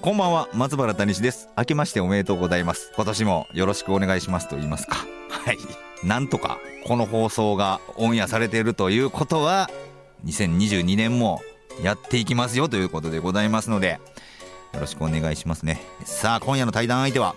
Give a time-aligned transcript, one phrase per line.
[0.00, 1.48] こんばんは松原谷氏です。
[1.58, 2.92] 明けましておめでとうございます。
[2.94, 5.04] 今年もよろしくお願いしますと言いますか。
[5.28, 5.58] はい。
[6.04, 9.68] なんとかこの放送がオンエアされているということは
[10.24, 11.40] 2022年も
[11.82, 13.98] やっていきますよということでございますので
[14.72, 15.80] よろしくお願いしますね。
[16.04, 17.34] さあ今夜の対談相手は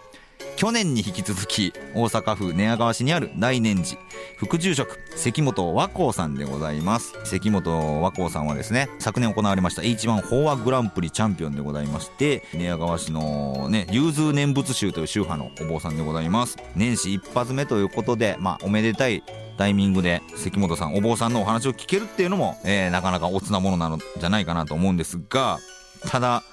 [0.55, 3.98] 去年に引き続き大阪府寝屋川市にある大念寺
[4.38, 7.13] 副住職関本和光さんでございます。
[7.23, 16.57] 関本和光さんはですね昨年行われました H1 法話グランプリチャンピオンでございまして寝屋川市のね融通念仏宗という宗派のお坊さんでございます。
[16.76, 19.23] 年始一発目ということでまあおめでたい
[19.57, 25.60] タイミングで関本さんお坊さんのお話を聞けるっていうのも、えー、なかなかおつなものなのじゃないかなと思うんですが
[26.07, 26.44] ただ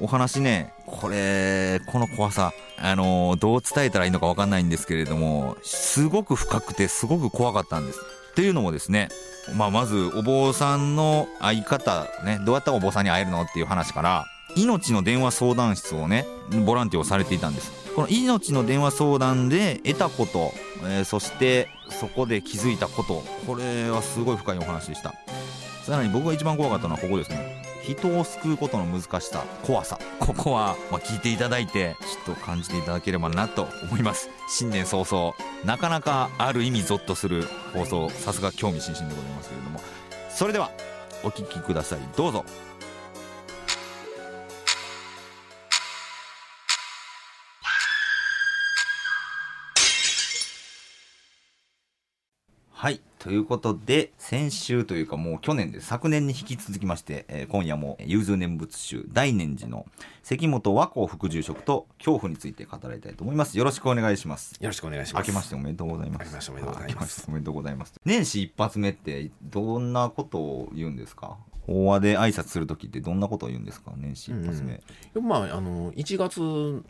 [0.00, 8.00] お話ねこれこの怖さあのどう伝えたらいいのか分かんないんですけれどもすごく深くてすごく怖かったんです。
[8.32, 9.08] っていうのもですね
[9.56, 14.26] まあまずお坊さんの会い方ねどうやったらお坊さんに会えるのっていう話から
[14.56, 16.26] 命の電話相談室をね
[16.64, 17.72] ボランティアをされていたんです。
[17.94, 20.52] この命の電話相談で得たこと、
[20.84, 25.14] えー、そしてそこで気づいたことこれはすごい深いお話でした。
[25.82, 27.67] さらに僕が一番怖かったのはここですね。
[27.94, 29.98] 人を救うことの難しさ怖さ。
[30.18, 34.28] ここは、まあ、聞いていただいてちょっと感じていただければなと思います。
[34.48, 39.80] 新年早々なかなかある意味ゾッとする放送さすが興味津々でございますけれども。
[40.30, 40.70] それでは
[41.24, 41.98] お聞きください。
[42.16, 42.44] どうぞ
[53.28, 59.84] ということで先週というかもう去年で昨年に引き続きまして、えー、今夜も融通念仏宗大念寺の
[60.22, 63.58] 関本和光副住職と恐怖について語りたいと思います。
[63.58, 64.54] よろしくお願いします。
[64.58, 65.26] よろしくお願いします。
[65.26, 66.24] 明けましておめでとうございます。
[66.24, 67.24] 明けましておめでとうございます。
[67.28, 68.00] おめでとうございます。
[68.06, 71.36] 年始一発目ってどんなことを言うんですか？
[71.66, 73.92] 法話で挨拶する時ってどんなことを言うんですか？
[73.94, 74.80] 年始一発目、
[75.14, 76.40] うん、まああの1月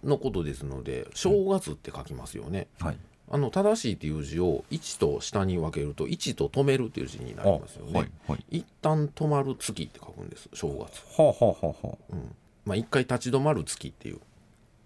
[0.05, 2.97] のことですので正月って書きますよね、うん、はい
[3.31, 7.99] あの正しいっていう字を1と下に分けると1と止めるっていう字になりますよね。
[7.99, 11.03] はいはい、一旦止まる月って書くんです正月。
[11.17, 12.35] はあ、はあはあ、うん。
[12.65, 14.21] まあ、一回立ち止まる月っていう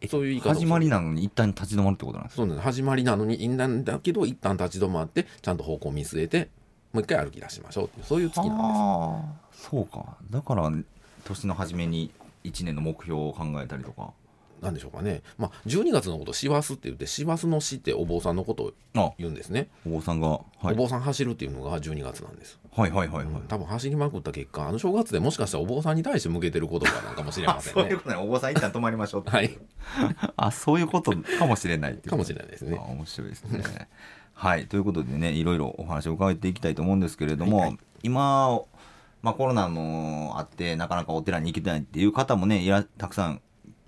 [0.08, 2.36] そういう言い方始まりなのに一旦立ち止まるってことなんですか？
[2.38, 2.64] そうなんです。
[2.64, 6.48] 始まりなのにいいんだけど一旦立ち止まってちゃんと方向を見据えて
[6.92, 9.68] もう一回歩き出しましょうそういう月なんです。
[9.70, 10.16] そうか。
[10.30, 10.70] だから
[11.24, 12.10] 年の初めに
[12.42, 14.12] 1年の目標を考えたりとか
[14.62, 19.68] なんでしょうかね、まあ、12月のこと師走って言って師走の死ってお坊さんのことを言うんですね。
[19.84, 22.60] お坊さんが、はい、お坊さん走るっていうのが12月なんです。
[22.74, 27.82] はいはいはいはい、うん、多分走りまくった結果あの正月でもしかしたらお坊さんに対して向けてる言葉なんかもしれませんね。
[27.82, 28.16] そういうことね。
[28.16, 29.24] お坊さん一旦止まりましょう。
[29.26, 29.58] はい。
[30.36, 32.78] あそういうことかもしれないかもしれないですね。
[32.78, 33.88] 面白いですね。
[34.34, 34.66] はい。
[34.68, 38.62] ということでねいろいろお話を伺っていきたいと思うんですけれども、はいはい、今
[39.22, 43.40] まあ、コロナもあってなかなかお寺に行けてないっていう方もねいらたくさん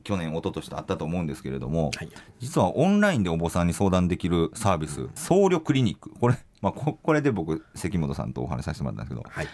[0.04, 9.48] 去年、一昨年とあったと思うんですけれども、はい、実はオンラインでお坊さんに相談できるサービス、僧侶クリニック、これ、まあ、ここれで僕、関本さんとお話しさせてもらったんですけど、はい、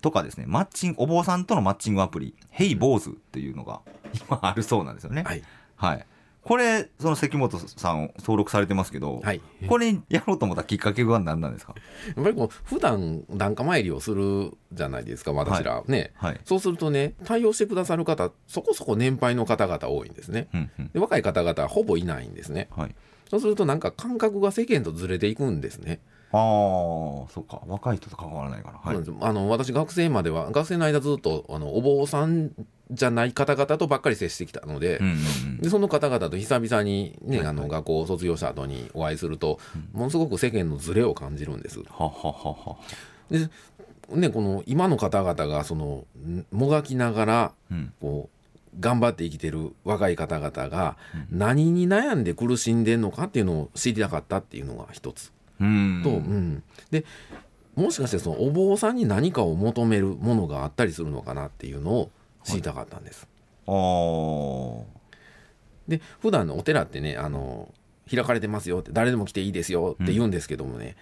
[0.00, 3.80] とかですね、マッチング、お坊さんとのマッチングアプリ、ヘイ坊主っていうのが
[4.28, 5.24] 今あるそうなんですよね。
[5.24, 5.42] はい、
[5.76, 6.06] はい
[6.46, 11.74] これ、その関本さん登録されてますけど、はい、これやろうと思ったきっかけは何なんですか？
[12.14, 20.46] やっぱりこう普段檀家参りをするじゃないですか、私ら、はい、ね、はい、そうするとね、対応してくださる方、そこそこ年配の方々多いんですね。
[20.54, 22.68] うんうん、で若い方々はほぼいないんですね。
[22.70, 22.94] はい、
[23.28, 25.98] そうするとなんか感覚が世間とずれていくんですね。
[26.32, 26.40] ああ、
[27.30, 27.62] そっか。
[27.66, 28.78] 若い人と関わらないから。
[28.78, 32.52] はい、あの私、学生までは、学生の間ずっとあのお坊さん
[32.90, 39.58] じゃない方々とばっかり接してきたのでうんうんうん、でその方々と久々に、ね、あの学校を卒業した後にお会いすると、
[39.92, 41.80] ものすごく世間のズレを感じるんです。
[41.80, 42.76] ははは
[43.30, 43.48] で
[44.10, 46.04] ね、この今の方々がその
[46.52, 47.52] もがきながら、
[48.00, 48.36] こう
[48.78, 50.96] 頑張って生きてる若い方々が
[51.30, 55.32] 何に悩んで苦しんでんのかっていうのを知りたかったっていうのが一つ。
[55.58, 57.04] と、うん、で
[57.74, 62.10] もしかしてそのお坊さんに何かを求めるものがあったりするのかなっていうのを
[62.46, 63.28] 知りたかったんです。
[63.66, 64.84] は
[65.88, 67.72] い、で普段のお寺ってねあの
[68.08, 70.94] 開かれてますよって誰でも来ていいですよって言うんですけどもね、うん、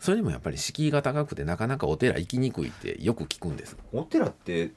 [0.00, 3.76] それでもやっぱり敷居が高くてなかなかお寺行きにくいってよく聞くんです。
[3.92, 4.70] お寺って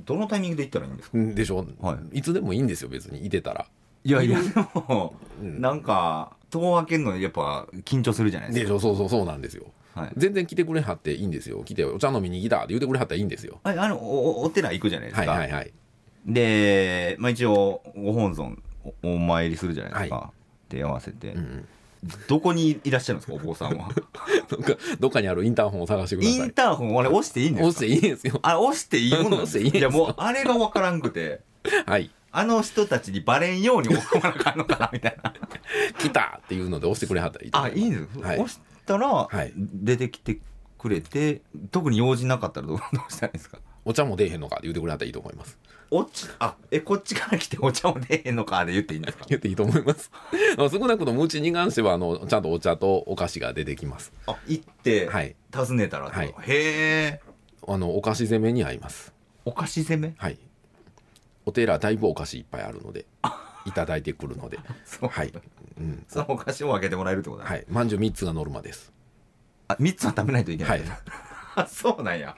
[0.00, 1.18] どのタイミングで行ったらいいんですか？
[1.18, 2.18] でしょ、はい。
[2.18, 3.24] いつでもいいんですよ別に。
[3.24, 3.66] いてたら。
[4.02, 5.60] いやいや、でも、うん。
[5.60, 8.74] なんか、戸を開けるのやっぱ緊張するじゃないでですしか。
[8.74, 9.64] ょそうそうそうなんですよ
[9.94, 10.12] はい。
[10.16, 11.62] 全然来てくれはっていいんですよ。
[11.64, 13.60] 来てお茶飲みに来たって言ってくれはったらいいんですよ。
[13.62, 15.32] ああのお、お寺行くじゃないですはいか。
[15.34, 15.72] はいはい。
[16.26, 18.62] で、まあ一応、ご本尊
[19.02, 20.16] おお参りするじゃないですか。
[20.16, 20.30] は
[20.68, 21.68] 手合わせて、うんうん。
[22.28, 23.88] どこにいらっしゃるんですか、お坊さんは？
[24.48, 26.38] どっかどっかにあるインターホンを探してください。
[26.38, 27.68] インターホン、あれ押していいんですか？
[27.68, 28.38] 押していいですよ。
[28.42, 29.90] あれ押していいもんなんです押していいですよ。
[29.90, 31.40] いやもう、あれがわからんくて、
[31.86, 32.10] はい。
[32.36, 35.32] あの人たちにバレんように押さなあかんのかな、みたいな。
[35.98, 38.18] 来たっていうので押してくれはったらいいあ、いいんです。
[38.18, 38.38] か、はい。
[38.38, 39.52] 押したら、はい。
[39.56, 40.38] 出てきて
[40.78, 42.78] くれて、特に用事なかったらどう
[43.12, 43.58] したらいいんですか？
[43.86, 45.58] お茶も出えへんのかって言ってくれはったらいいと思います。
[45.90, 49.26] おちあえこっちから来て お茶も出えへんのかで言っていいんですか？
[49.28, 50.10] 言っていいと思います。
[50.56, 54.12] ま あ少なくともうちに関してはあのちゃんとお茶とお菓子が出てきます。
[54.26, 55.36] あ行って、はい。
[55.54, 56.28] 訪ねたらはい。
[56.28, 57.20] へえ。
[57.68, 59.12] あのお菓子攻めに合います。
[59.44, 60.14] お菓子攻め？
[60.16, 60.38] はい。
[61.46, 63.04] お寺だいぶお菓子いっぱいあるので
[63.64, 64.58] いただいてくるので。
[64.84, 65.08] そう。
[65.08, 65.32] はい、
[65.78, 66.04] うん。
[66.08, 67.64] そのお菓子を開けてもらえるってことだ、はい。
[67.68, 68.92] まんじゅう3つがノルマです。
[69.68, 70.88] あ3つは食べないといけない、はい。
[71.56, 72.36] あ そうなんや。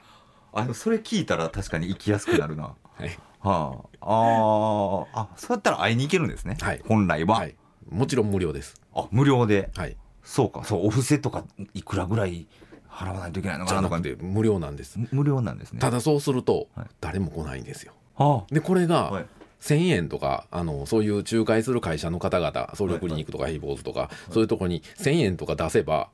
[0.53, 2.63] あでもそれ聞いたら確かに行きやすくなるな。
[2.63, 4.01] はい、はあ。
[4.01, 5.07] あー。
[5.13, 6.81] あそうやったら会いに行けるんですね、はい。
[6.87, 7.55] 本来は、はい、
[7.89, 8.81] もちろん無料です。
[8.93, 9.69] あ無料で。
[9.75, 9.97] はい。
[10.23, 10.63] そうか。
[10.63, 12.47] そうお布施とかいくらぐらい
[12.89, 14.01] 払わないといけないのかなとか。
[14.21, 14.97] 無料なんです。
[14.97, 15.79] む無料なんですね。
[15.79, 16.87] ただそうするとはい。
[17.01, 17.93] 誰も来ないんですよ。
[18.17, 18.43] あ。
[18.49, 19.25] でこれが、はい
[19.61, 26.09] 1000円とかあのそういう仲介する会社の方々ソウルクリニックとかヘイボーズとか、そういうところに1000円とか出せば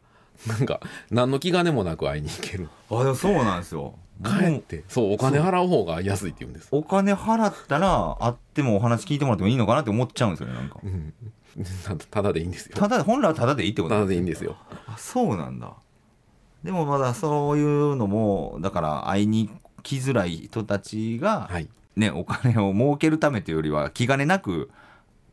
[0.48, 0.80] なんか
[1.12, 2.70] 何の気兼ねもなく会いに行ける。
[2.90, 3.96] あでもそうなんですよ。
[4.24, 10.80] 帰ってそうお金払う方が安いって言うんですお金払ったら会ってもお話聞いてもらってもいいのかなって思っちゃうんですよねなんか。
[10.84, 11.14] うん。
[11.84, 12.76] た ただでいいんですよ。
[12.76, 14.56] ただ本来はただでいいってことただでいいんですよ。
[14.88, 15.74] あそうなんだ。
[16.64, 19.50] でもまだそういうのもだから会いに
[19.82, 24.70] 来づらい人たちが、はいねお金を儲けるためというよりは気兼ねなく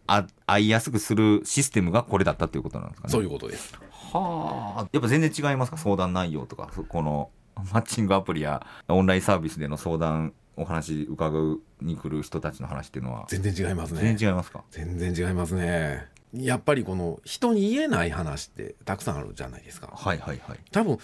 [0.07, 3.12] あ会いやすくするシステムがこれだったということなんですかね。
[3.12, 3.73] そういうことです。
[3.91, 4.89] はあ。
[4.93, 5.77] やっぱ全然違いますか？
[5.77, 7.31] 相談内容とかそこの
[7.73, 13.27] マッチングアプリやオンラインサービスでの相談お話伺うに来る人たちの話っていうのは。
[13.29, 14.01] 全然違いますね。
[14.03, 14.65] 全然違いますか？
[14.71, 16.09] 全然違いますね。
[16.35, 19.93] やっぱりこの人に言えない話ってたくさんあるじゃないですか。
[19.95, 20.59] はいはいはい。
[20.73, 20.99] 多分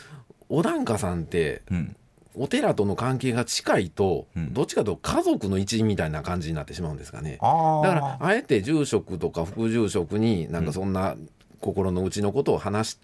[0.49, 1.97] お檀家さんってうん
[2.38, 4.53] お寺との関係が近いと、うん。
[4.53, 7.38] どっちかというと家族の一員みたいな感じになってしまうんですかね。
[7.41, 11.17] あだからあえて住職とか副住職になんかそんな
[11.61, 12.99] 心の内のことを話し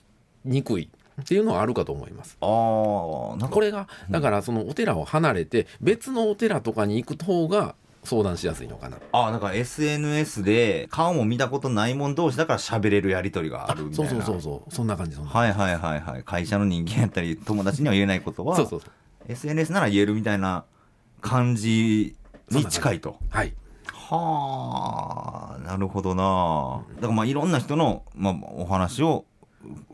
[0.45, 0.89] にくい
[1.21, 2.37] っていうのはあるかと思います。
[2.41, 3.49] あーなんか。
[3.49, 7.75] これがだからそのお寺を離れて別のお寺とかに行く方が
[8.05, 8.99] 相談しやすいのかな。
[9.13, 16.23] あなんか SNS で顔も見たことないもん同士だから喋れるやり取りがあるみたそいうなそうそうそうそんな感じそんなはいはいはいはい。
[16.25, 18.57] 会社の人間やったり友達には言えないことは。
[18.57, 18.91] そうそうそう
[19.29, 20.65] SNS なら言えるみたいな
[21.21, 22.17] 感じ
[22.51, 23.17] に近いと。
[23.31, 23.55] はい。
[23.95, 26.85] はあなるほどな。
[26.97, 29.25] だからまあいろんな人の、まあ、お話を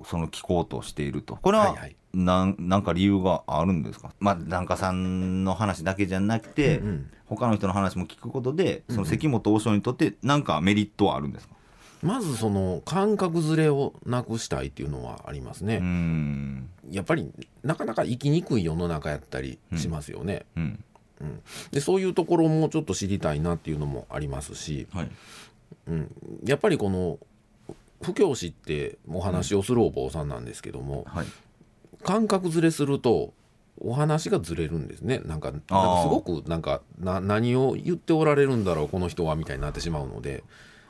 [0.05, 1.37] その聞こうとしていると。
[1.37, 2.83] これは、はいはい。
[2.83, 4.13] か理由があるんですか？
[4.19, 7.11] まあ檀家さんの話だけじゃなくて、うんうん。
[7.27, 11.55] 他の人の話も聞くことでその関本王将にとって何かメリットはあるんですか？
[12.03, 15.83] まずその感覚ずれをなくしたいっていうのはありますね。
[16.91, 17.31] やっぱり
[17.63, 20.47] なかなか生きにくい世の中やったりしますよね。
[20.57, 20.85] うん。
[21.73, 25.11] でそういうところもちょっと知りたいなっていうのもありますし、はい。
[25.89, 26.11] うん、
[26.45, 27.19] やっぱりこの
[28.03, 31.27] 布教師ってお話をするお坊さんなんですけども、はい。
[32.05, 33.33] 感覚ずれすると
[33.81, 35.19] お話がずれるんですね。
[35.25, 40.45] なんかすごくなんかな何を言っておられるんだろうこの人はみたいになってしまうので、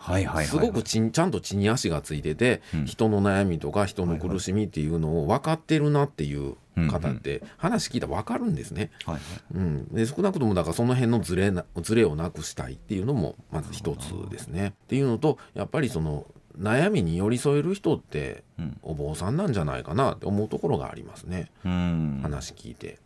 [0.08, 0.46] はいはいはい。
[0.46, 2.86] すごくちんちゃんと地に足がついてて、うん。
[2.86, 6.56] 人の悩みとか人の苦しみっていうのを分かってるなっていう
[6.90, 8.90] 方って話聞いたら分かるんですね。
[9.04, 9.22] はいはい。
[9.54, 14.68] うん、で少なくともだからその辺のズレなズレをなくしたいっていうのもまず一つですね。
[14.68, 16.26] っていうのとやっぱりその
[16.58, 18.76] 悩みに寄り添える人ってうん。
[18.82, 22.20] お坊さんなんじゃないかなって思うところがありますね、うん。
[22.22, 22.98] 話聞いて。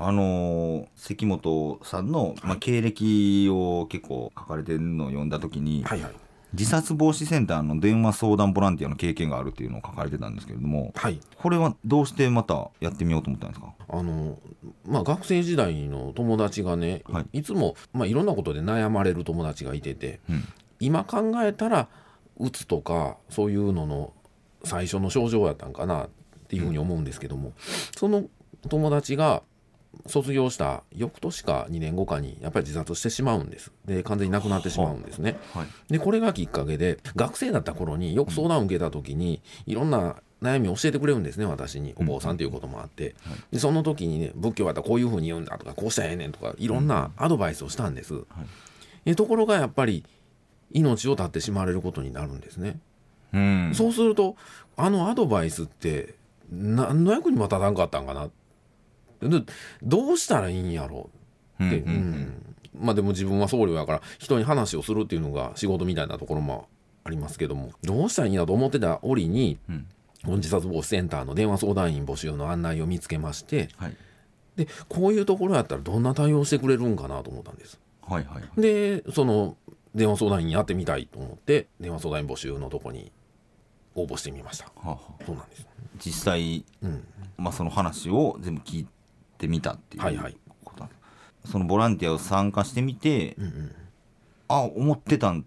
[0.00, 6.12] あのー関本さんの、まあ、経歴を結構書かれてるのを読んだ時に、はいはい
[6.52, 11.20] 自殺防止センターの電話相談ボランティアの経験があるっていうのを書かれてたんですけれどもはい。
[11.36, 13.74] これはどうしてまたやってみようと思ったんですか？
[13.88, 14.38] あの
[14.86, 17.38] まあ、学生時代の友達がね、はい。
[17.38, 20.44] い、つも、まあ、いろんなことで悩まれる友達がいててうん。
[20.80, 21.88] 今考えたら
[22.38, 24.12] うつとかそういうのの
[24.64, 26.08] 最初の症状やったんかなっ
[26.48, 27.52] ていうふうに思うんですけども、
[27.96, 28.24] その
[28.68, 29.42] 友達が
[30.06, 33.72] 卒業した翌年か2年後かにやっぱり自殺してしまうんです。
[33.84, 35.38] で完全に亡くなってしまうんですね。
[35.54, 35.66] はい。
[35.92, 41.94] でこれがきっかけで学生だった頃によく相談を受けた時にいろんな悩みを教えてくれるんですね私に。
[41.96, 43.14] お坊さんということもあって、
[43.50, 48.14] でその時にね仏教はこういうふうに言うんだとかこうしたらええねんとかいろんなアドバイスをしたんです、
[49.04, 50.04] えところがやっぱり
[50.70, 52.78] 命を絶ってしまわれることになるんですね、
[53.32, 53.72] うん。
[53.74, 54.36] そうすると
[54.76, 56.14] あのアドバイスって
[56.50, 58.24] 何の役にも立たんかったんかな。
[58.26, 58.30] で
[59.82, 61.10] どうしたらいいんやろ
[61.60, 61.66] う？
[61.66, 62.56] って、うんうんうん。
[62.80, 66.68] まあでも自分は僧侶やから人に話をするっていうのが仕事みたいなところも
[67.04, 69.86] ありますけどもどうしたらいいんやと思ってた折に、うん。
[70.24, 73.96] 本自殺防止センターの電話相談員募集の案内を見つけましてはい。
[74.56, 77.80] でこういうところやったらどんな対応してくれるんかなと思ったんです。
[78.02, 79.56] はいはいでその
[79.94, 83.10] 電話相談員やってみたいと思って電話相談員募集のとこに
[83.94, 84.66] 応募してみました。
[84.66, 85.24] はあはあ。
[85.24, 85.66] そうなんです。
[85.98, 87.04] 実際、うん。
[87.36, 88.86] まあ、その話を全部聞い
[89.38, 90.36] てみたっていうはいはい。
[90.64, 90.94] ことなんで
[91.46, 93.74] すそのボランティアを参加してみて、うんうん。
[94.48, 95.44] あ思ってたん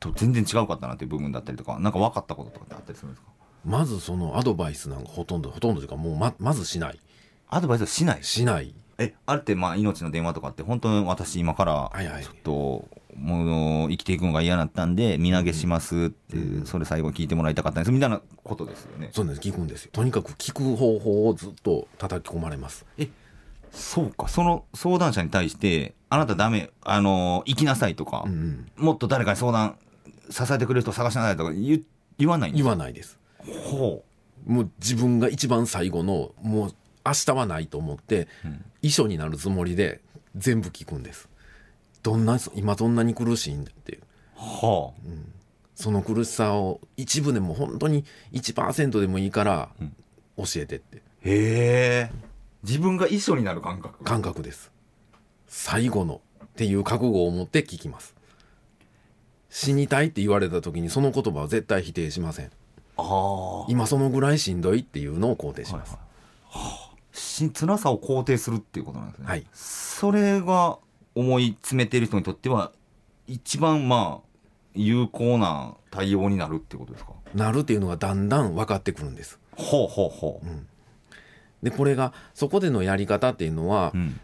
[0.00, 3.28] と全然違うかったなっていう部分だったりとかなんか分かったこととかってあったりするんですか？
[3.64, 7.00] まずそのアドバイスなんかほとんどほとんどというかもうままずしない。
[7.48, 8.22] アドバイスはしない？
[8.24, 8.74] しない。
[8.98, 12.24] えあれってまあ命の電話とかって本当に私今からはいはい。
[12.24, 17.92] ちょっともう生きていくのが嫌だったんで身投げしますって、それ最後聞いてもらいたかったんです。
[17.92, 19.10] みたいなことですよね。
[19.12, 19.40] そうです。
[19.40, 19.90] 聞くんですよ。
[19.92, 22.84] とにかく聞く方法をずっと叩き込まれます。
[23.72, 24.28] そうか。
[24.28, 28.84] その相談者に対してあなたダメあの行きなさいとか、うんうん。
[28.84, 29.76] もっと誰かに相談
[30.30, 31.84] 支えてくれる人を探しなさいとか言う
[32.18, 33.18] 言わないんです言かわないです。
[33.64, 34.04] ほ
[34.46, 36.70] もう自分が一番最後のもう
[37.04, 38.28] 明日はないと思って、
[38.82, 40.00] 遺書になるつもりで
[40.34, 41.28] 全部聞くんです
[42.06, 44.00] どんな今どんなに苦しいんだっていう。
[44.36, 45.00] うはあ、
[45.74, 49.70] その苦しさを一部でも本当に1%でもいいから
[50.36, 50.98] 教えてって。
[50.98, 52.12] へえ。
[52.62, 54.04] 自分が遺書になる感覚。
[54.04, 54.70] 感覚です。
[55.48, 58.14] 最後のっていう覚悟を持って聞きます。
[59.50, 62.52] 死にたいって言われた時にその言葉は絶対否定しません。
[62.98, 65.98] ああ今そのぐらいしんどいっていうのを肯定します、
[67.12, 69.46] し辛さを肯定するっていうことなんですね、はい。
[69.52, 70.78] それが
[71.16, 72.70] 思い詰めている人にとっては
[73.26, 74.26] 一番まあ
[74.74, 77.12] 有効な対応になるってことですか？
[77.34, 79.40] なるっていうのがだんだん分かってくるんです。
[79.56, 80.46] ほうほうほう、
[81.64, 84.20] でこれがそこでのやり方っていうのは、うん。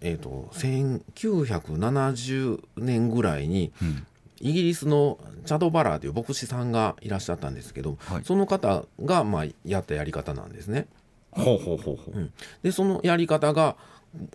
[0.00, 4.06] えー、と1970年ぐらいにうん。
[4.40, 8.24] イギリスのチャド・バラーという牧師さんがいらっしゃったんですけど、はい。
[8.24, 10.86] その方がまあやったやり方なんですね。
[11.32, 12.32] ほうほうほうほう、うん。
[12.62, 13.74] でそのやり方が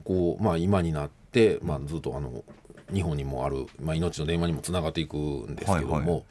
[0.03, 1.23] こう、まあ、今になって、
[1.63, 2.44] まあ、ずっとあの
[2.94, 6.22] 日本にもある、まあ、命の電話にもつながっていくんですけども、はいは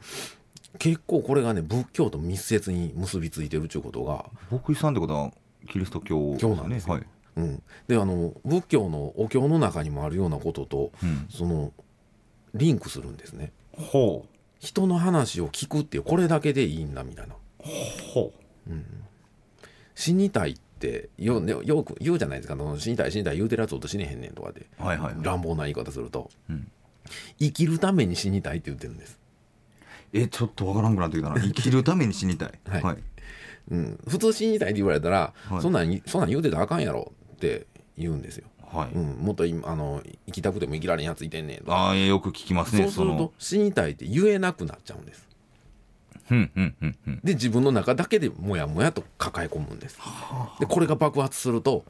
[0.79, 5.31] 結構これがね仏教と密接に結びついてるということが、牧師さんってことは
[5.69, 6.95] キリスト教教なんですよ。
[6.95, 7.03] はい。
[7.35, 11.71] うん、であの仏教のお経の中にもあるようなこととうん、その
[12.53, 13.51] リンクするんですね。
[13.75, 14.25] ほ
[14.59, 17.33] 人の話を聞くっていうこれだけでいいんだみたいな。
[17.33, 17.37] う。
[18.13, 18.31] ほ
[19.95, 22.57] 死にたいってよねよく言うじゃないですか。
[22.77, 26.67] 死にたい死にたい言うてるやつと死ねへんねんとかでうはいはい、はい、乱暴な言い方すると、うん。
[27.39, 29.19] 生きるために死にたいって言ってるんです、
[30.13, 31.39] えちょっとわからんくなってきたな。
[31.39, 32.51] 生きるために死にたい。
[32.67, 32.81] はい。
[32.81, 32.97] はい、
[33.71, 35.61] うん、普通死にたいって言われたら、はい。
[35.61, 38.91] そんなんそんなん言うてたらあかんやろって言うんですよ、はい。
[38.93, 41.75] うん、もっと今あの生きたくても生きられんやついてんねんとか。
[41.75, 45.27] ああよく聞きますねそうすると死にたいって言えなくなっちゃうんです
[47.23, 49.97] で自分の中だけでもやもやと抱え込むんです。
[50.59, 51.85] でこれが爆発すると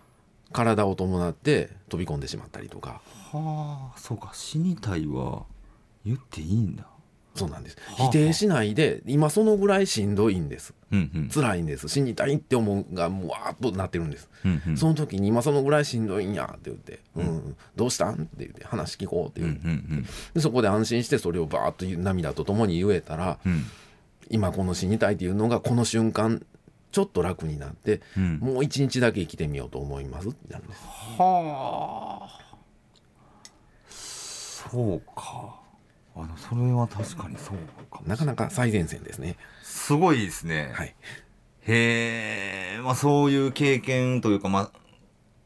[0.51, 3.01] 体を伴って飛び込んでしまったりとか。
[3.31, 3.97] はあ。
[3.97, 5.43] そうか死にたいは
[6.05, 6.85] 言っていいんだ。
[7.35, 7.77] そうなんです。
[7.97, 8.07] はあ。
[8.09, 10.73] 否定しないで今そのぐらいしんどいんです。
[10.91, 11.29] うんうん。
[11.29, 11.89] 辛いんです。
[11.89, 14.77] 死にたいって思うがもうわーっとなってるんです、うんうん。
[14.77, 17.55] その時に今そのぐらいしんどいんやって言って「うん。
[17.75, 19.45] どうしたん?」って言って話聞こうってう。
[19.45, 20.05] ん言う、うん。
[20.35, 23.65] でそこで安心してそれをバーッと涙とともに言えたらうん
[24.33, 26.43] 今この死にたいっていうのがこの瞬間
[26.91, 28.39] ちょっと楽になって、うん。
[28.39, 30.81] もう一日だけ生きてみようと思いますってなるんです。
[31.19, 32.39] はあ。
[33.87, 35.59] そうか。
[36.15, 37.57] あのそれは確かにそう
[37.91, 39.37] かもなかなか最前線ですね。
[39.61, 40.95] すごいですね、はい。
[41.61, 44.71] へえ、まあ、そういう経験というか、まあ、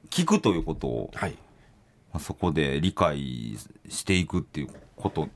[0.10, 1.32] 聞くということを、はい。
[2.14, 3.58] まあ、そこで理解
[3.90, 5.28] していくっていうこと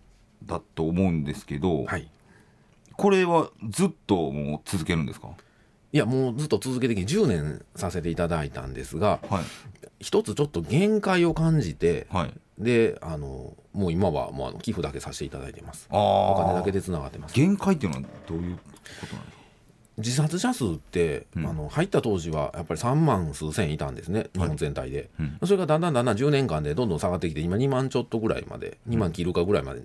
[0.46, 2.10] だと思うんですけど、はい
[2.98, 5.30] これはずっともう続けるんですか？
[5.94, 9.44] いやもうずっと続けてきて10年させていただいたんですがはい。
[10.00, 12.34] 一つちょっと限界を感じてはい。
[12.58, 15.88] であのもう今はもうあの寄付だけさせていただいてます。
[15.92, 17.34] ああお金だけでつながってます。
[17.34, 18.62] 限界っていうのはどういうこ
[19.08, 19.41] となんですか？
[20.02, 21.48] 自殺者数って、うん。
[21.48, 25.38] あの入った当時はやっぱり3万数千いたんですね日本全体で、うん。
[25.44, 29.82] それがだんだんだんだん10年間でどんどん下がってきて今2万ちょっとぐらいまで2万切るかぐらいまで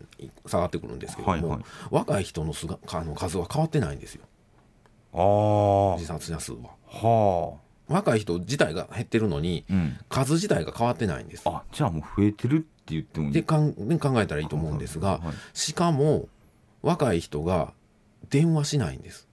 [0.46, 1.60] 下がってくるんですけども、はいはい。
[1.90, 4.22] 若い人のすがあの数は変わってないんですよ。
[5.12, 6.70] ああ自殺者数は。
[6.92, 7.06] あ。
[7.06, 7.54] は
[7.88, 9.98] 若い人自体が減ってるのにあうん。
[10.08, 11.42] 数自体が変わってないんです。
[11.46, 13.32] あじゃあもう増えてるって言ってもいい。
[13.32, 15.20] でかんで考えたらいいと思うんですがはい。
[15.54, 16.28] しかも
[16.82, 17.72] 若い人が
[18.30, 19.25] 電話しないんです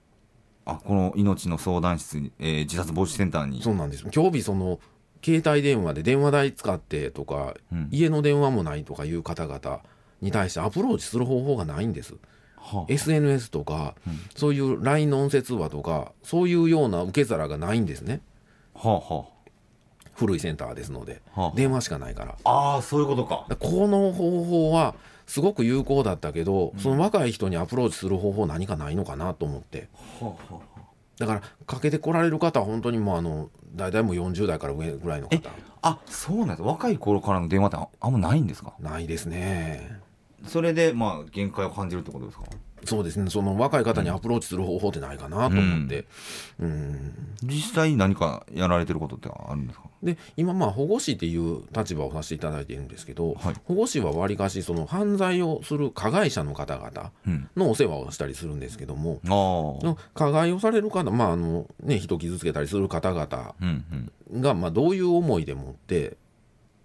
[0.66, 3.62] あこの命の相談室に、えー自殺防止センターに。
[3.62, 4.06] そうなんです。
[4.14, 4.80] 今日日その
[5.24, 7.88] 携帯電話で電話代使ってとか、うん。
[7.90, 9.80] 家の電話もないとかいう方々
[10.20, 12.14] に対してアプローチする方法がないんです。
[12.56, 13.94] は SNS とか、
[14.34, 18.20] そういう LINE の音声通話とかそういうような受け皿がないんですね。
[18.74, 19.14] あはあ。
[19.14, 19.24] は
[20.14, 21.56] 古いセンターですので、はあ。
[21.56, 22.36] 電話しかないから。
[22.44, 23.46] ああーそういうことか。
[23.58, 24.94] この方法は
[25.26, 29.88] すごく有効だったけど、その若い人にアプローチする方法何かないのかなと思って。
[31.18, 35.50] だからかけてこられる方は本当にもうあの大体もう40代から上ぐらいの方。
[35.82, 36.62] あそうなんです。
[36.62, 38.74] 若い頃からの電話ってああんまないんですか？
[38.80, 40.00] ないですね。
[40.46, 42.44] それでまあ限界を感じるってことですか？
[42.84, 43.30] そうですね。
[43.30, 46.06] その若い方にアプローチする方法ってないかなと思って、
[46.60, 47.12] うん。
[47.42, 49.84] 実際に何かやられてることってあるんですか？
[50.02, 53.54] で今まあ保護士っていう立場をさせていただいているんですけど、はい。
[53.64, 57.48] 保護士はわりかしその犯罪をする加害者の方々うん。
[57.56, 59.30] のお世話をしたりするんですけども、ああ。
[59.86, 64.40] の加害をされる方まああのね人傷つけたりする方々うんうん。
[64.40, 66.16] がまあどういう思いでもって、ね、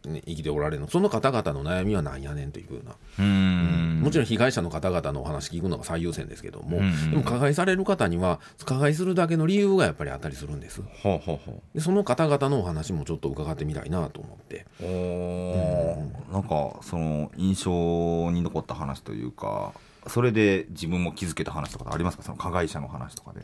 [0.03, 0.87] 生きておられるの。
[0.87, 4.01] その方々の悩みは何やねんというような、うーん。
[4.01, 10.81] もちろん被害者の方々のお話聞くのが最優先ですけども、うんうんでも加害される方には加害するだけの理由がやっぱりあったりするんです。
[10.81, 14.65] はあはあはあでその方々のお話もちょっと伺ってみたいなと思って。
[14.81, 16.33] おー。
[16.33, 19.73] なんかその印象に残った話というか
[20.07, 22.23] それで自分も気づけた話とかありますか？
[22.23, 23.41] その加害者の話とかで。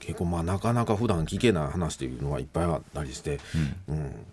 [0.00, 3.40] 結構まあなかなか普段聞けない話というのがいっぱいあったりして、
[3.88, 4.26] うん。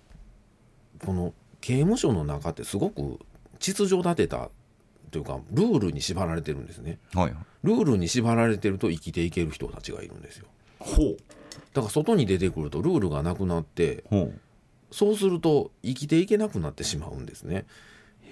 [1.04, 1.34] この
[1.64, 3.20] 刑務所の中ってすごく
[3.58, 4.50] 秩序立てた
[5.12, 7.00] というかルールに縛られてるんですね。
[7.14, 10.48] はいルールに縛られてると生きていける人たちがいるんですよ。
[10.80, 11.18] ほう。
[11.74, 14.40] だから外に出てくるとルールがなくなってほう。
[14.92, 17.66] そうすると生きていけなくなってしまうんですね。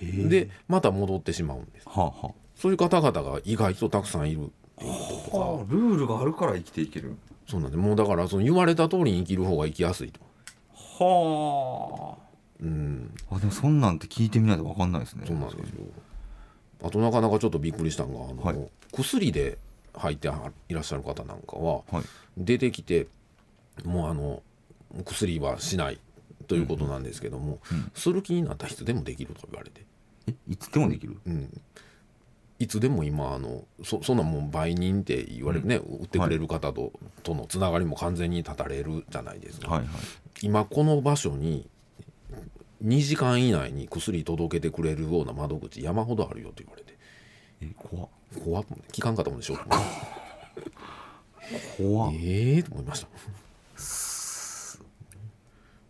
[0.01, 1.88] でまた戻ってしまうんです。
[1.88, 4.48] はあはそういう方々が意外とたくさんいる。
[4.48, 5.72] っていうこととかあ。
[5.72, 7.15] ルールがあるから生きていける。
[7.48, 10.20] そうなんでもうだからその言われた通りに生きる方が生きやすいと。
[10.74, 12.17] は
[12.61, 13.13] うん。
[13.29, 15.25] ああでもそんなんって聞いてみないと分かんないですね。
[15.25, 15.85] そうなんですよ。
[16.83, 18.69] あとなかなかちょっとびっくりしたのがあの、はい。
[18.91, 19.57] 薬で
[19.93, 22.03] 入ってはいらっしゃる方なんかははい。
[22.37, 23.07] 出てきて
[23.83, 24.41] もうあの
[25.05, 26.00] 薬はしない
[26.47, 27.91] ということなんですけども、うん。
[27.95, 29.85] する気になったらいつでもできると言われて、
[30.27, 31.17] えいつでもできる？
[31.25, 31.61] うん、
[32.59, 36.91] いつでも今あのそそんなもん売人って言われるね、売ってくれる方と,、
[37.24, 39.79] とのつながりも完全に断たれるじゃないですか、はい。
[39.81, 39.89] はい。
[40.41, 41.69] 今この場所に
[42.83, 46.98] 2時間以内に薬届けてくれるような窓口山ほどあるよと言われて。
[47.61, 48.09] え怖っ。
[48.44, 48.65] 怖っ。
[48.91, 49.57] 聞かんかったもんでしょ。
[51.77, 52.13] 怖っ。
[52.13, 53.07] ええと思いました。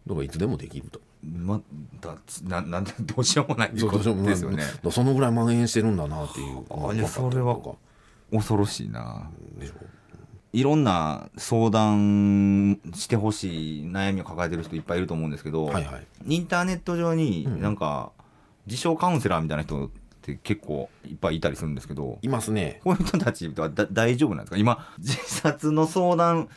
[0.07, 0.99] だからいつでもできると。
[1.23, 1.61] ま
[2.01, 4.33] だななんでどうしようもないそうどうしようもない。
[4.33, 4.91] とですよね。
[4.91, 6.65] そのぐらい蔓延してるんだなっていう。
[6.89, 7.57] あいやそれは
[8.31, 9.29] 恐ろしいな。
[9.55, 9.73] たでしょ
[10.53, 16.05] いろんな相談してほしい悩みを抱えてる人いっぱいいると思うんですけど、はいはい。
[16.25, 17.61] インターネット上にうん。
[17.61, 18.11] なんか
[18.65, 19.89] 自称カウンセラーみたいな人っ
[20.21, 22.81] て結構いっぱいいたりするんですけどいますね。
[22.83, 24.57] こういう人たちはだ大丈夫なんですか？
[24.57, 26.49] 今自殺の相談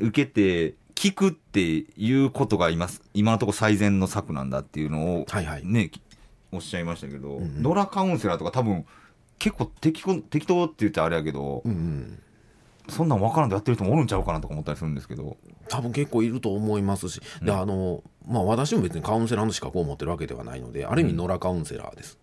[0.00, 1.60] 受けて聞くって
[1.96, 5.90] いうことが今今のところ最善の策なんだっていうのをはいはい。
[6.52, 7.62] おっしゃいましたけど、んうん。
[7.62, 8.84] ドラカウンセラーとか多分
[9.38, 12.18] 結構適当適当って言ってあれやけど、うんうん
[12.88, 15.36] そんなん分からんとやってる人もおるんちゃうかなとか思ったりするんですけど。
[15.68, 22.18] 多分結構いると思いますし、であのまあ私も別にカウンセラーの資格を持ってるわけではないのである意味野良カウンセラーです、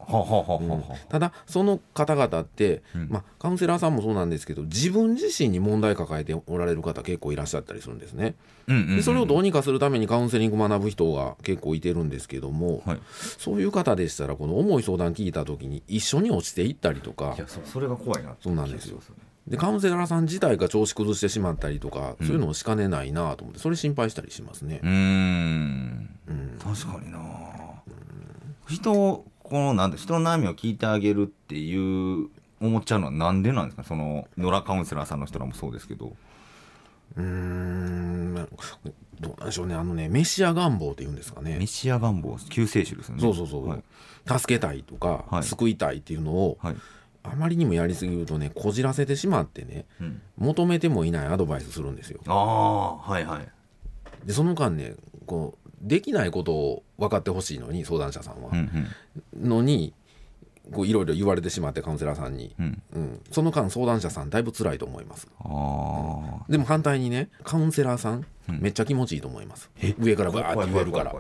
[1.09, 3.07] ただその方々って、うん。
[3.09, 8.35] まあ、カウンセラーさんもそうなんですけど自分自身に問題抱えておられる方結構いらっしゃったりするんですね。
[8.67, 12.99] うんうんうんでそれをどうにかするためにカウンセリング学ぶ人が結構いてるんですけども、はい。
[13.39, 17.33] そういう方でしたらこの重い相談聞いた時に一緒に落ちていったりとか。
[17.35, 18.99] いやそそれが怖いなそうなんですよ
[19.49, 24.79] でカウンセラーさん自体が調子崩してしまったりとか、そういうのをしかねないなと思ってそれ心配したりしますね。
[24.83, 24.85] う。
[24.85, 26.09] ーん。
[26.27, 26.59] うん。
[26.59, 27.19] 確かにな。
[28.67, 32.29] 人をこのなんだ人の悩みを聞いてあげるっていう
[32.61, 33.83] 思っちゃうのはなんでなんですか？
[33.83, 36.13] その野良カウンセラーさんの人らもそうですけど。
[37.17, 38.35] うーん。
[39.19, 39.73] どうなんでしょうね。
[39.73, 41.57] あのねメシア願望っていうんですかね。
[41.57, 43.21] メシア願望救世主ですよね。
[43.21, 43.83] そうそうそう、はい。
[44.27, 45.43] 助けたいとか、はい。
[45.43, 46.75] 救いたいっていうのをはい
[47.31, 52.21] あまりにもやりすぎるとねこじらせてしまってねうん、求めてもいないアドバイスするんですよ。
[52.27, 53.47] ああはいはい。
[54.25, 58.49] でその間ねこうできないことを分かってほしいのに相談者さんは。
[58.51, 58.87] うん、
[59.41, 59.49] うん。
[59.49, 59.93] のに
[60.71, 62.81] こういろいろ言われてしまってカウンセラーさんに、うん。
[62.93, 65.27] うん、その間相談者さんだいぶ辛いと思います。
[65.39, 69.69] あでも反対にねカウンセラーさん、めっちゃ気持ちいいと思います。
[69.99, 71.15] 上からバーって言えるから。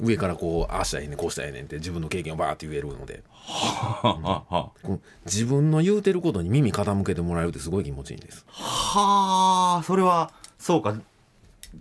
[0.00, 3.22] 上からこうああしたらええねんこうしたらええねんって自分の経験をバーって言えるので。
[5.24, 8.44] 自分の言うてることに耳傾けてもらえるってすごい気持ちいいんです。
[8.48, 10.96] はあそれはそうか。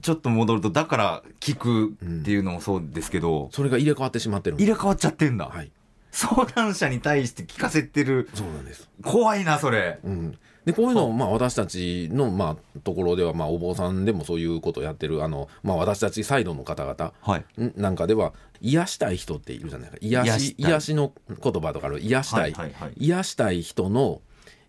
[0.01, 5.71] ちょっと戻るとだから聞くっていうのもそうですけど、それが入れ替わってしまってる入れ替わっちゃってんだ、はい
[6.11, 8.29] 相談者に対して聞かせてる。
[8.33, 8.89] そうなんです。
[9.03, 9.99] 怖いなそれ。
[10.03, 17.13] うん、でこういうのをまあ私たちのまあところではまあお坊さんでもそういうことをやってるあの、まあ、私たちサイドの方々。
[17.75, 19.97] なんかでは癒したい人っているじゃないか。
[20.01, 22.93] 癒し癒し癒しの言葉とかある癒したい,、はいはいはい。
[22.97, 24.21] 癒したい人の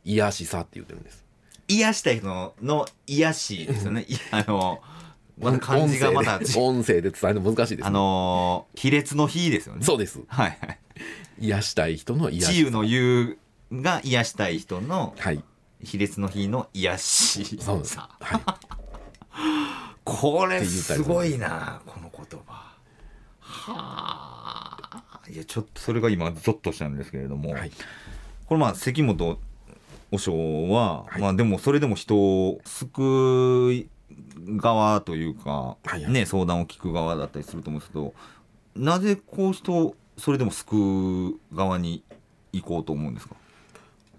[0.04, 1.24] 癒しさって言ってるんです。
[1.68, 4.02] 癒したい人のの癒しですよね。
[4.02, 4.80] いあの
[5.42, 9.84] また漢字がまた音声で伝えるの難しいです、ね、あのー亀裂の日ですよね。
[9.84, 10.20] そうです。
[10.28, 10.58] はい。
[10.60, 10.78] はい
[11.38, 12.48] 癒したい人の癒し。
[12.48, 13.36] 自由の言
[13.70, 15.42] うが癒したい人のはい。
[15.82, 17.58] 卑劣の日の癒し。
[17.60, 17.94] そうです。
[17.94, 18.42] さはい。
[20.04, 22.72] これすごいなこの言葉。
[23.40, 25.20] はあ。
[25.28, 27.72] いやちょっとそれが今ゾッとしたんですけれども、はい。
[28.46, 29.38] これまあ関本
[30.10, 31.20] 和尚は、はい。
[31.20, 33.88] まあでもそれでも人を救い
[34.46, 35.76] 側というか、
[36.08, 38.14] ね相談を聞く側だったりすると思うんですけど
[38.76, 42.02] なぜこう人をそれでも救う側に
[42.52, 43.34] 行こうと思うんですか？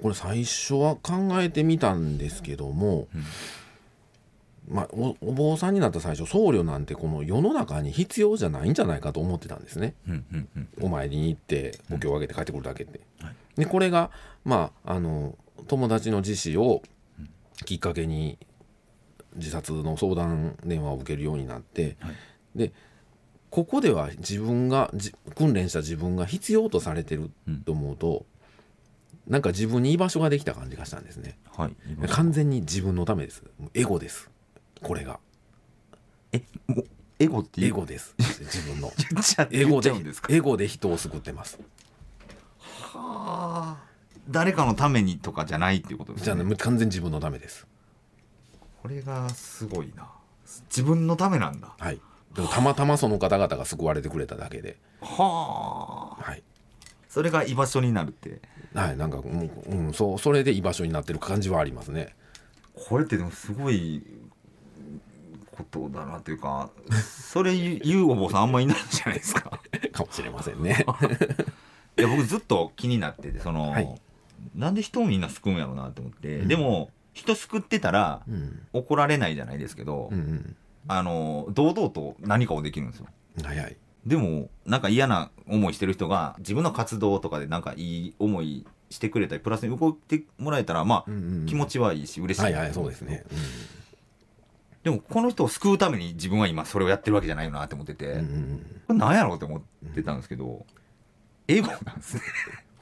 [0.02, 3.08] これ最初は考えてみたんですけども、
[4.68, 9.94] まあ、おお坊さんになった最初僧侶なんてこの世の中に必要じゃないんじゃないかと思ってたんですね。
[10.08, 10.70] うんうんうん。
[10.82, 13.00] お参りに行ってお経をあげて帰ってくるだけで。
[13.20, 13.36] はい。
[13.56, 14.10] でこれが
[14.44, 16.82] まああの友達の自死を
[17.66, 18.38] きっかけに
[19.36, 22.16] 自殺の相談電話を受けるようになって、はい
[22.56, 22.72] で
[23.50, 27.30] ここでは自分がじ訓練した自分が必要とされてる
[27.66, 28.26] と思うと、
[29.28, 31.38] なんか自分に居場所ができた感じがしたんですね。
[31.56, 33.44] はい完全に自分のためです。
[33.76, 34.32] エゴです。
[34.82, 35.20] これが
[36.32, 36.42] え
[37.20, 38.16] エゴってエゴです。
[38.18, 38.92] 自分の
[39.52, 39.92] エゴで
[40.30, 41.60] エゴで人を救ってます。
[42.70, 43.84] はあ
[44.30, 47.68] 誰かのためにとかじゃないっていうことですじゃあねね完全に自分のためです。
[48.84, 50.10] これがすごいな
[50.70, 52.02] 自分のためなんだはい。
[52.36, 56.44] でもたまたまその方々が救われてくれただけで、はあはい。
[57.08, 58.42] それが居場所になるって
[58.74, 62.14] はい、なんか、うん、うん、そう、それで居場所になってる感じはありますね。
[62.74, 64.04] これってでもすごい
[65.52, 66.72] ことだなというか
[67.04, 69.62] それ言うお坊さんあんまいないじゃないですか
[69.94, 70.86] かもしれませんね。
[71.98, 74.02] いや僕ずっと気になっててその、はい
[74.56, 80.56] なんで人をみんな救うんやろうなと思って、でも人救ってたらうん、怒られないじゃないですけど、うん、
[80.88, 83.08] あの堂々と何かをできるんですよ。
[83.38, 83.60] うん、はい。
[83.60, 83.78] はい。
[84.06, 91.46] でもなんか嫌な思いしてる人が自分の活動とかでなんかいい思いしてくれたりプラスに動いてもらえたらまあ、うんうん。
[91.46, 92.52] 気持ちはいいし嬉しい。
[92.52, 93.10] なはいはい、と思ですそう。
[93.10, 93.16] うん。
[93.16, 93.38] ですね。
[94.84, 98.82] でもこの人を救うために自分は今それをやってるわけじゃないよなって思ってて、うん、うん、うん。
[98.88, 99.62] これ何やろうって思っ
[99.96, 100.66] てたんですけど、
[101.48, 102.22] エゴなんですね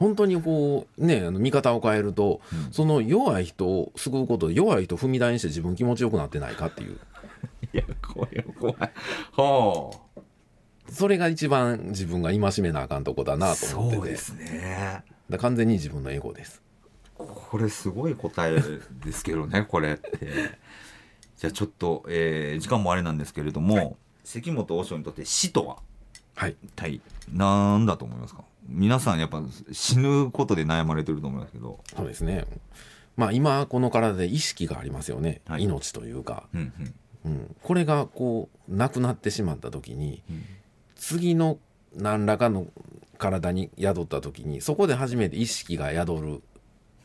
[0.01, 2.73] 本当にこうねあの見方を変えると、うん。
[2.73, 6.99] その弱い人を救うことで弱い人を踏み台にして自分気持ちよくなってないかっていう。
[7.73, 8.75] いや怖い怖い。
[8.79, 10.21] はあ
[10.91, 13.95] それが一番自分が戒めなあかんとこだなと思ってて。
[13.97, 15.03] そうですね。
[15.29, 16.61] だ完全に自分のエゴです。
[17.15, 18.59] これすごい答え
[19.05, 20.57] ですけどねこれって。
[21.37, 25.77] じゃあちょっと、えー時間もあれなんですけれども、関本和尚にとって死とは？
[26.35, 26.55] はい。
[26.63, 28.43] 一体何だと思いますか？
[28.67, 32.45] 皆さんやっぱ死ぬことで悩まれてると思いますけど、そうですね。
[33.17, 35.63] まあ今この体で意識がありますよね、はい。
[35.63, 36.73] 命というか、うん
[37.25, 37.31] うん。
[37.31, 40.43] うん、これがこうなくなってしまった時にうん。
[40.95, 41.59] 次の
[41.95, 42.67] 何らかの
[43.17, 46.41] 体に宿った時にそこで初めて意識が宿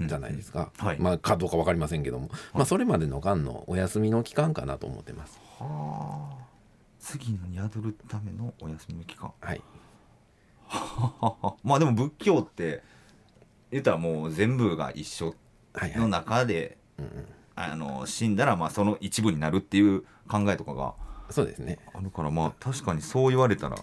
[0.00, 0.98] るじゃないですか、うんはい。
[0.98, 5.38] まあかどうか分かりませんけども、まあそれまでの間のお休みの期間かなと思ってます。
[5.58, 6.46] はあ。
[6.98, 9.32] 次に宿るためのお休みの期間。
[9.40, 9.62] はい
[11.62, 12.82] まあでも仏教って
[13.70, 15.34] 言ったらもう全部が一緒の
[15.74, 20.94] はいはい、中で、うんうん、あの死んだらまあその一部になるっていう考えとかが
[21.30, 21.78] そうですね。
[21.94, 23.76] あるからまあ確かにそう言われたら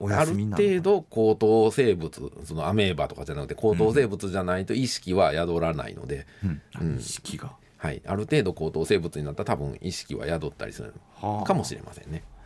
[0.00, 0.56] お休みにな。
[0.56, 6.62] る程度高等生物そのアメーバとかじゃなくて高等生物じゃないと意識は宿らないので、うん。
[6.80, 6.98] うん。
[6.98, 11.44] 意識が、はい、ある程度高等生物になったら多分意識は宿ったりするはあ。
[11.44, 12.18] かもしれませんね。
[12.18, 12.37] だ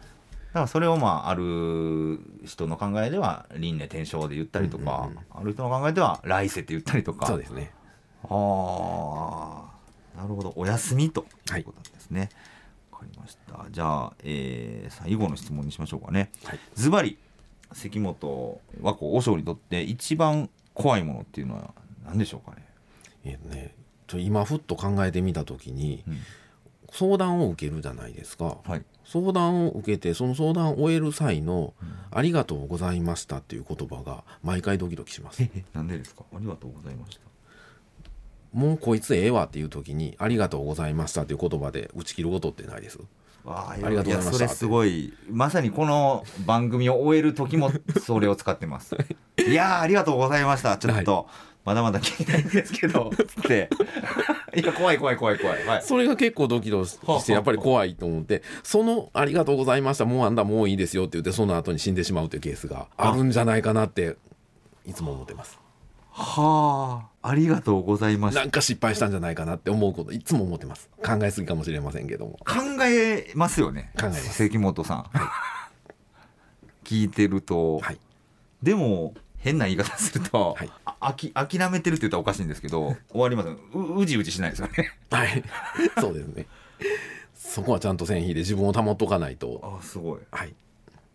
[0.53, 7.27] からそれをまあある人の考えでは輪廻転生で言ったりとか、ある人の考えでは来世って言ったりとか。
[7.27, 7.73] そうですね。
[8.23, 9.69] は
[10.15, 10.53] あなるほど。
[10.57, 12.29] お休みとはいいうことなんですね。
[12.91, 13.67] わ、かりました。
[13.71, 16.31] じゃあ、えー最後の質問にしましょうかね。
[16.45, 16.59] はい。
[16.75, 17.19] ズバリ
[17.73, 21.71] 関本和光和尚にとって一番怖いものっていうのは
[22.05, 22.67] 何でしょうかね？
[23.25, 23.75] えっとね
[24.07, 26.19] ちょ今ふっと考えてみた時に、うん
[26.93, 28.59] 相談を受けるじゃないですか。
[28.65, 28.85] はい。
[29.05, 31.75] 相談を受けてその相談を終える際の
[32.13, 35.43] 「ありがとうございました」っていう言葉が毎回ドキドキします。
[35.73, 36.23] なんでですか？
[36.33, 37.23] ありがとうございました。
[38.53, 42.99] もうこいつええわっていう時に「ありがとうございました」っていう言葉で打ち切ることってないです？
[43.45, 48.95] あありがとうございましたそれすごいまさにこの番組を終える時もそれを使ってます。
[49.49, 50.77] いやーありがとうございました。
[50.77, 51.27] ちょっと、
[51.65, 53.11] まだまだ聞きたいんですけど。
[53.15, 53.71] つ って。
[54.55, 55.65] いや怖い怖い怖い怖い。
[55.65, 55.83] はい。
[55.83, 58.43] それが結構ドキドキはあしてやっぱり怖いと思って。
[58.63, 60.05] その「ありがとうございました。
[60.05, 64.17] もうあんだもういいですよ」って言ってその後に死んでしまうというケースがあるんじゃないかなって
[64.85, 65.59] いつも思ってます。
[66.11, 70.91] はあありがとうございましたなんか失敗したんじゃないかなって思うこといつも思ってます。
[71.05, 72.33] 考えすぎかもしれませんけども。
[72.45, 73.93] 考えますよね。
[73.99, 74.33] 考えます。
[74.35, 75.07] 関本さん、
[76.85, 77.99] 聞いてると、はい。
[78.63, 80.71] でも変な言い方すると、はい
[81.03, 83.49] ああき諦めてるって言ったらおかしいんですけど 終わります。
[83.75, 84.93] ううじうじしないですよね。
[85.11, 85.43] はい。
[86.01, 86.47] そうですね。
[87.35, 89.79] そこはちゃんと線引いて自分を保っとかないと。
[89.81, 90.21] あすごい。
[90.31, 90.55] はい。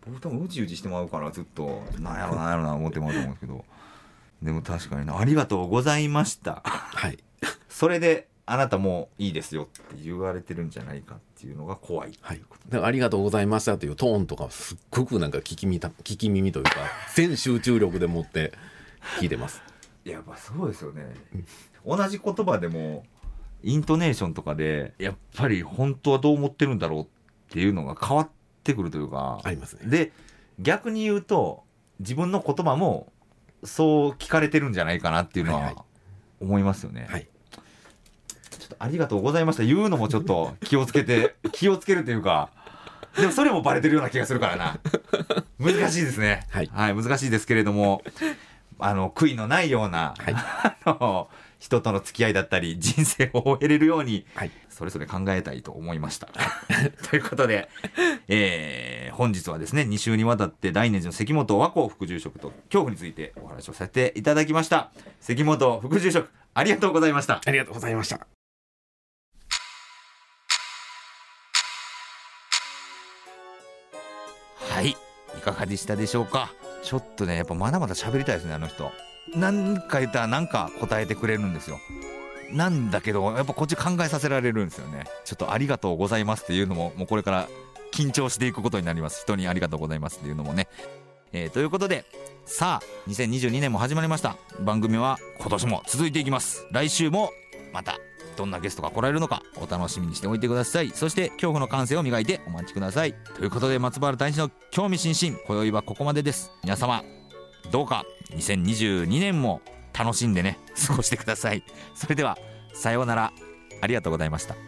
[0.06, 3.64] 僕多分うじうじしてまうからずっとなんやろなんやろな思ってまうと思うんですけど。
[4.42, 5.18] でも確かにな。
[5.18, 6.62] ありがとうございました。
[6.64, 7.18] はい。
[7.68, 16.70] それであなたもういいですよって言われてるんじゃないかっていうのが怖いはい、だからありがとうございましたというトーンとかすっごくなんか聞き耳た聞き耳というか
[17.14, 18.54] 全集中力でもって
[19.20, 19.62] 聞いてます
[20.04, 21.14] やっぱそうですよね。
[21.84, 23.04] 同じ言葉でも
[23.62, 27.06] イントネーションとかでやっぱり本当はどう思ってるんだろうっ
[27.50, 28.28] ていうのが変わっ
[28.62, 29.88] てくるというかありますね。
[29.88, 30.12] で
[30.58, 31.64] 逆に言うと
[32.00, 33.12] 自分の言葉も
[33.64, 35.84] そう聞かれてるんじゃないかなっていうのはいはは
[36.40, 37.26] 思いますよね、はい。
[38.50, 39.64] ちょっとありがとうございました。
[39.64, 42.50] 言うのもちょっと気をつけて 気をつけるというか
[43.16, 44.78] でもそれもバレてるような気がするからな。
[45.58, 46.46] 難しいですね。
[46.50, 48.02] はい難しいですけれども
[48.78, 50.34] あの悔いのないような、はい
[50.84, 56.28] あの人との付き合いだったり人生を終えれるようにはいそれぞれ考えたいと思いました。
[57.10, 57.68] ということで、
[58.28, 64.92] えー本日はですね、2週にわたって大念寺の関本和光副住職と恐怖についてお話をさせていただきました。
[65.20, 67.40] 関本副住職、ありがとうございました。
[67.44, 68.28] ありがとうございました
[74.70, 76.52] はい、いかがでしたでしょうか？
[76.82, 78.90] ちょっとね、やっぱまだまだ喋りたいですね、あの人。
[79.34, 81.78] なんか言ったらなんか答えてくれるんですよ。
[82.52, 85.04] なんだけど、やっぱこっち考えさせられるんですよね。
[85.24, 87.48] ちょっとありがとうございますっていうのも、もうこれから
[87.92, 89.22] 緊張していくことになります。
[89.22, 90.68] 人にありがとうございますっていうのもね。
[91.32, 92.04] えーということで、
[92.46, 94.36] さあ、2022年も始まりました。
[94.60, 96.66] 番組は今年も続いていきます。
[96.70, 97.30] 来週も
[97.72, 97.98] また
[98.38, 100.90] どんなゲストが来られるのかお楽しみにしておいてください。
[100.90, 103.14] そして恐怖の感性を磨いてお待ちください。
[103.36, 106.52] ということで松原大使の興味津々今宵はここまでです。
[106.62, 107.02] 皆様
[107.70, 109.60] どうか2022年も
[109.92, 111.62] 楽しんでね過ごしてください。
[111.94, 112.38] それでは
[112.72, 113.32] さようなら。
[113.80, 114.67] ありがとうございました。